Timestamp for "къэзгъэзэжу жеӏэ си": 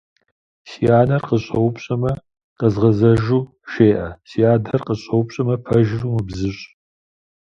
2.59-4.39